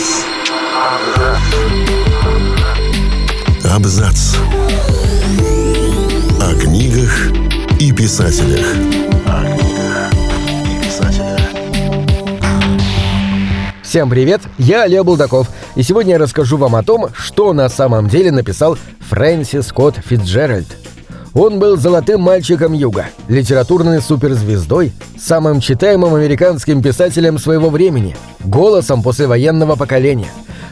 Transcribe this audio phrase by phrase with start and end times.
[0.00, 1.40] Абзац.
[3.70, 4.36] Абзац.
[6.40, 7.30] О книгах
[7.78, 8.64] и писателях.
[9.26, 10.12] О книгах
[10.64, 11.40] и писателях.
[13.82, 18.08] Всем привет, я Олег Булдаков, и сегодня я расскажу вам о том, что на самом
[18.08, 18.78] деле написал
[19.10, 20.78] Фрэнсис Скотт Фитджеральд.
[21.34, 29.76] Он был золотым мальчиком Юга, литературной суперзвездой, самым читаемым американским писателем своего времени, голосом послевоенного
[29.76, 30.30] поколения.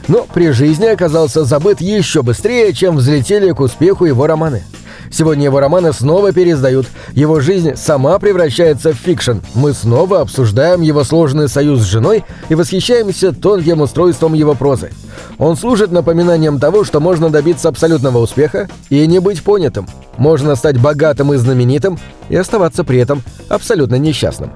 [0.08, 4.64] Но при жизни оказался забыт еще быстрее, чем взлетели к успеху его романы.
[5.10, 9.38] Сегодня его романы снова переиздают, его жизнь сама превращается в fiction.
[9.54, 14.90] Мы снова обсуждаем его сложный союз с женой и восхищаемся тонким устройством его прозы.
[15.38, 19.86] Он служит напоминанием того, что можно добиться абсолютного успеха и не быть понятым.
[20.18, 24.52] Можно стать богатым и знаменитым и оставаться при этом абсолютно несчастным.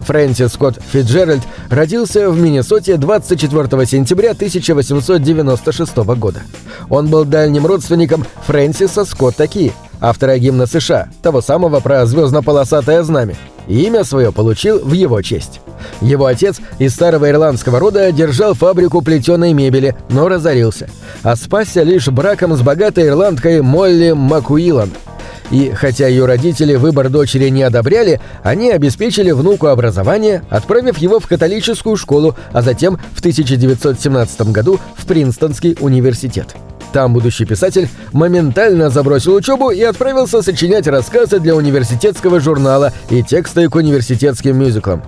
[0.00, 6.42] Фрэнсис Скотт Фитджеральд родился в Миннесоте 24 сентября 1896 года.
[6.90, 13.34] Он был дальним родственником Фрэнсиса Скотта Ки, автора гимна США, того самого про звездно-полосатое знамя.
[13.66, 15.60] И имя свое получил в его честь.
[16.00, 20.88] Его отец из старого ирландского рода держал фабрику плетеной мебели, но разорился,
[21.22, 24.90] а спасся лишь браком с богатой ирландкой Молли Макуилан–
[25.50, 31.26] и хотя ее родители выбор дочери не одобряли, они обеспечили внуку образование, отправив его в
[31.26, 36.54] католическую школу, а затем в 1917 году в Принстонский университет.
[36.92, 43.68] Там будущий писатель моментально забросил учебу и отправился сочинять рассказы для университетского журнала и тексты
[43.68, 45.02] к университетским мюзиклам.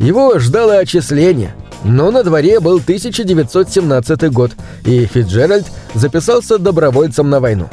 [0.00, 4.52] Его ждало отчисление, но на дворе был 1917 год,
[4.86, 7.68] и Фитджеральд записался добровольцем на войну.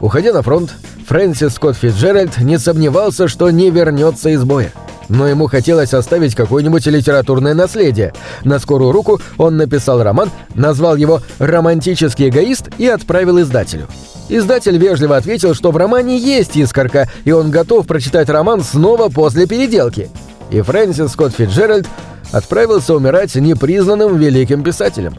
[0.00, 0.70] Уходя на фронт,
[1.08, 4.72] Фрэнсис Скотт Фитджеральд не сомневался, что не вернется из боя.
[5.08, 8.14] Но ему хотелось оставить какое-нибудь литературное наследие.
[8.44, 13.88] На скорую руку он написал роман, назвал его «Романтический эгоист» и отправил издателю.
[14.28, 19.48] Издатель вежливо ответил, что в романе есть искорка, и он готов прочитать роман снова после
[19.48, 20.08] переделки.
[20.52, 21.88] И Фрэнсис Скотт Фитджеральд
[22.30, 25.16] отправился умирать непризнанным великим писателем.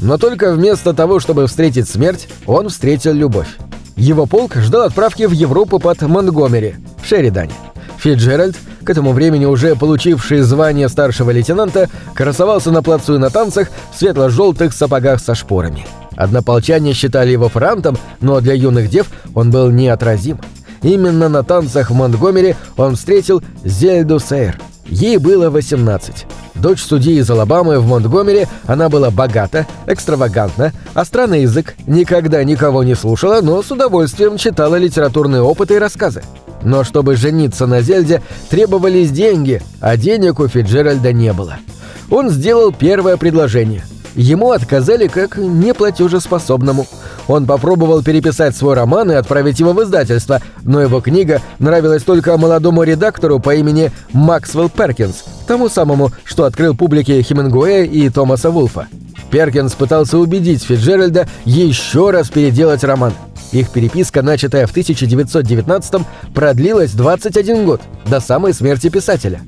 [0.00, 3.46] Но только вместо того, чтобы встретить смерть, он встретил любовь.
[3.94, 7.52] Его полк ждал отправки в Европу под Монтгомери, в Шеридане.
[7.98, 13.68] Фитджеральд, к этому времени уже получивший звание старшего лейтенанта, красовался на плацу и на танцах
[13.92, 15.86] в светло-желтых сапогах со шпорами.
[16.16, 20.40] Однополчане считали его франтом, но для юных дев он был неотразим.
[20.82, 24.58] Именно на танцах в Монтгомери он встретил Зельду Сейр.
[24.86, 26.26] Ей было 18.
[26.54, 32.84] Дочь судьи из Алабамы в Монтгомери, она была богата, экстравагантна, а странный язык, никогда никого
[32.84, 36.22] не слушала, но с удовольствием читала литературные опыты и рассказы.
[36.62, 41.56] Но чтобы жениться на Зельде, требовались деньги, а денег у Фиджеральда не было.
[42.10, 43.84] Он сделал первое предложение.
[44.14, 46.86] Ему отказали как неплатежеспособному–
[47.28, 52.36] он попробовал переписать свой роман и отправить его в издательство, но его книга нравилась только
[52.36, 58.88] молодому редактору по имени Максвелл Перкинс, тому самому, что открыл публике Хемингуэя и Томаса Вулфа.
[59.30, 63.14] Перкинс пытался убедить Фитджеральда еще раз переделать роман.
[63.52, 69.40] Их переписка, начатая в 1919-м, продлилась 21 год, до самой смерти писателя.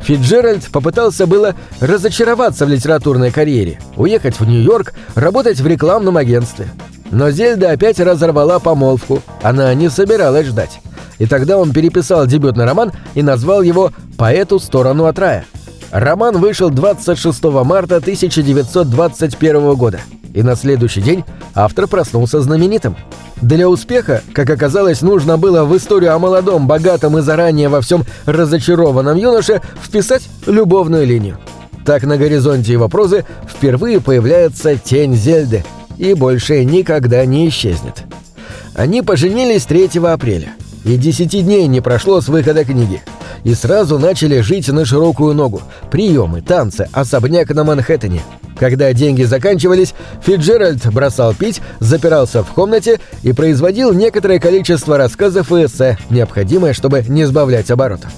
[0.00, 6.68] Фитджеральд попытался было разочароваться в литературной карьере, уехать в Нью-Йорк, работать в рекламном агентстве.
[7.12, 9.22] Но Зельда опять разорвала помолвку.
[9.42, 10.80] Она не собиралась ждать.
[11.18, 15.44] И тогда он переписал дебютный роман и назвал его «По эту сторону от рая».
[15.90, 20.00] Роман вышел 26 марта 1921 года,
[20.32, 21.22] и на следующий день
[21.54, 22.96] автор проснулся знаменитым.
[23.42, 28.04] Для успеха, как оказалось, нужно было в историю о молодом, богатом и заранее во всем
[28.24, 31.36] разочарованном юноше вписать любовную линию.
[31.84, 35.62] Так на горизонте его прозы впервые появляется тень Зельды–
[35.98, 38.04] и больше никогда не исчезнет.
[38.74, 40.54] Они поженились 3 апреля,
[40.84, 43.02] и 10 дней не прошло с выхода книги.
[43.44, 45.62] И сразу начали жить на широкую ногу.
[45.90, 48.22] Приемы, танцы, особняк на Манхэттене.
[48.58, 49.94] Когда деньги заканчивались,
[50.24, 57.04] Фитджеральд бросал пить, запирался в комнате и производил некоторое количество рассказов и эссе, необходимое, чтобы
[57.08, 58.12] не сбавлять оборотов.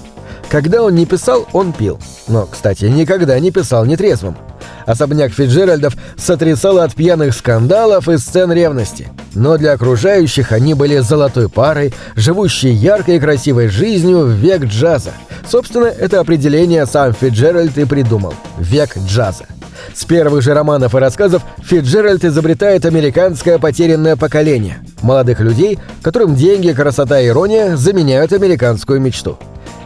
[0.49, 1.99] Когда он не писал, он пил.
[2.27, 4.37] Но, кстати, никогда не писал нетрезвым.
[4.85, 9.09] Особняк Фиджеральдов сотрясал от пьяных скандалов и сцен ревности.
[9.33, 15.11] Но для окружающих они были золотой парой, живущей яркой и красивой жизнью в век джаза.
[15.49, 18.33] Собственно, это определение сам Фиджеральд и придумал.
[18.57, 19.45] Век джаза.
[19.93, 24.77] С первых же романов и рассказов Фитджеральд изобретает американское потерянное поколение.
[25.01, 29.37] Молодых людей, которым деньги, красота и ирония заменяют американскую мечту.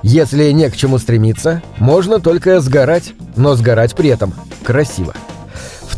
[0.03, 5.13] Если не к чему стремиться, можно только сгорать, но сгорать при этом красиво.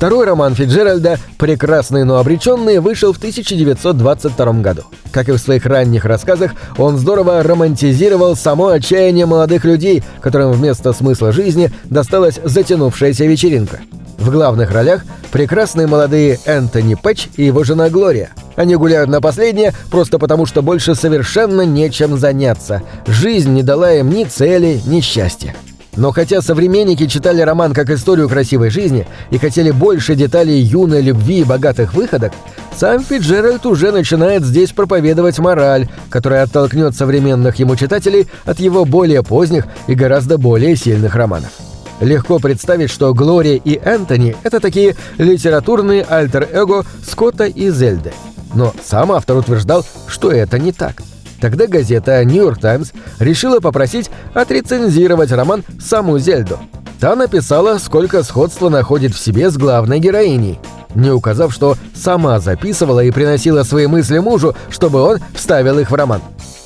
[0.01, 4.81] Второй роман Фиджеральда «Прекрасный, но обреченный» вышел в 1922 году.
[5.11, 10.93] Как и в своих ранних рассказах, он здорово романтизировал само отчаяние молодых людей, которым вместо
[10.93, 13.81] смысла жизни досталась затянувшаяся вечеринка.
[14.17, 18.31] В главных ролях прекрасные молодые Энтони Пэтч и его жена Глория.
[18.55, 22.83] Они гуляют на последнее просто потому, что больше совершенно нечем заняться.
[23.07, 25.55] Жизнь не дала им ни цели, ни счастья.
[25.95, 31.41] Но хотя современники читали роман как историю красивой жизни и хотели больше деталей юной любви
[31.41, 32.31] и богатых выходок,
[32.75, 39.21] сам Фиджеральд уже начинает здесь проповедовать мораль, которая оттолкнет современных ему читателей от его более
[39.21, 41.51] поздних и гораздо более сильных романов.
[41.99, 48.11] Легко представить, что Глория и Энтони— это такие литературные альтер-эго Скотта и Зельды.
[48.53, 51.01] Но сам автор утверждал, что это не так.
[51.39, 56.59] Тогда газета «Нью-Йорк Таймс» решила попросить отрецензировать роман саму Зельду.
[56.99, 60.59] Та написала, сколько сходства находит в себе с главной героиней,
[60.93, 65.95] не указав, что сама записывала и приносила свои мысли мужу, чтобы он вставил их в
[65.95, 66.21] роман.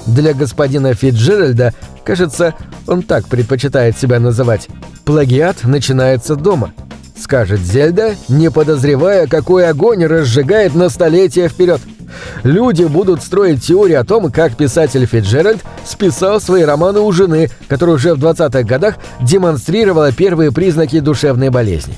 [0.05, 1.73] Для господина Фитджеральда,
[2.03, 2.53] кажется,
[2.85, 4.67] он так предпочитает себя называть,
[5.05, 6.73] плагиат начинается дома.
[7.17, 11.81] Скажет Зельда, не подозревая, какой огонь разжигает на столетия вперед.
[12.43, 17.95] Люди будут строить теории о том, как писатель Фитджеральд списал свои романы у жены, которая
[17.95, 21.95] уже в 20-х годах демонстрировала первые признаки душевной болезни.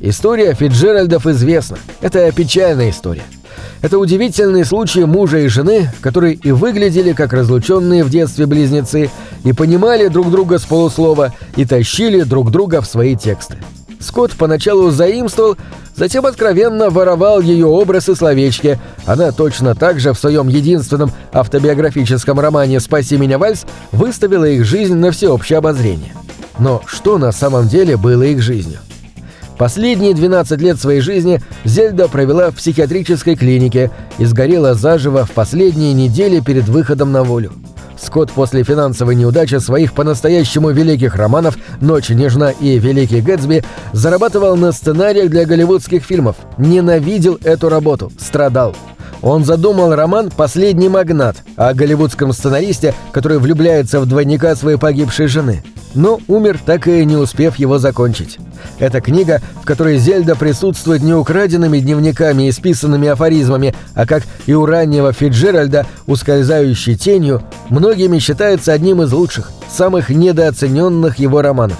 [0.00, 1.78] История Фитджеральдов известна.
[2.00, 3.22] Это печальная история.
[3.80, 9.10] Это удивительный случай мужа и жены, которые и выглядели как разлученные в детстве близнецы,
[9.44, 13.58] и понимали друг друга с полуслова, и тащили друг друга в свои тексты.
[14.04, 15.56] Скотт поначалу заимствовал,
[15.96, 18.78] затем откровенно воровал ее образ и словечки.
[19.06, 24.94] Она точно так же в своем единственном автобиографическом романе «Спаси меня, Вальс» выставила их жизнь
[24.94, 26.12] на всеобщее обозрение.
[26.58, 28.78] Но что на самом деле было их жизнью?
[29.58, 35.92] Последние 12 лет своей жизни Зельда провела в психиатрической клинике и сгорела заживо в последние
[35.94, 37.52] недели перед выходом на волю.
[38.04, 44.72] Скотт после финансовой неудачи своих по-настоящему великих романов «Ночь нежна» и «Великий Гэтсби» зарабатывал на
[44.72, 48.76] сценариях для голливудских фильмов, ненавидел эту работу, страдал.
[49.24, 55.64] Он задумал роман «Последний магнат» о голливудском сценаристе, который влюбляется в двойника своей погибшей жены–
[55.94, 58.38] но умер, так и не успев его закончить.
[58.78, 64.54] Это книга, в которой Зельда присутствует не украденными дневниками и списанными афоризмами, а как и
[64.54, 71.78] у раннего Фиджеральда, ускользающей тенью, многими считается одним из лучших, самых недооцененных его романов.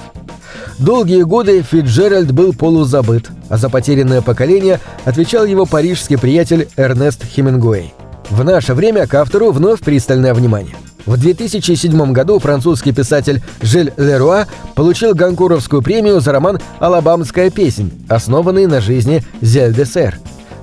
[0.79, 7.93] Долгие годы Фиджеральд был полузабыт, а за потерянное поколение отвечал его парижский приятель Эрнест Хемингуэй.
[8.31, 10.75] В наше время к автору вновь пристальное внимание.
[11.07, 18.67] В 2007 году французский писатель Жиль Леруа получил Ганкуровскую премию за роман «Алабамская песнь», основанный
[18.67, 19.75] на жизни Зель.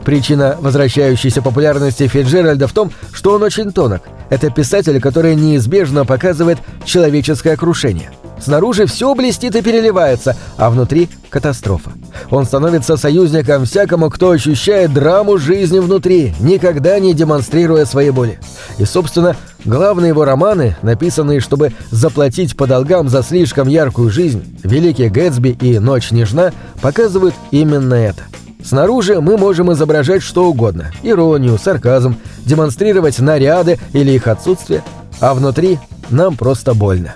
[0.03, 4.01] Причина возвращающейся популярности Фиджеральда в том, что он очень тонок.
[4.31, 8.09] Это писатель, который неизбежно показывает человеческое крушение–
[8.41, 11.91] Снаружи все блестит и переливается, а внутри— катастрофа.
[12.29, 18.39] Он становится союзником всякому, кто ощущает драму жизни внутри, никогда не демонстрируя своей боли.
[18.77, 25.09] И, собственно, главные его романы, написанные, чтобы заплатить по долгам за слишком яркую жизнь, «Великий
[25.09, 26.51] Гэтсби» и «Ночь нежна»,
[26.81, 28.23] показывают именно это.
[28.63, 34.83] Снаружи мы можем изображать что угодно– иронию, сарказм, демонстрировать наряды или их отсутствие,
[35.19, 35.79] а внутри
[36.09, 37.15] нам просто больно.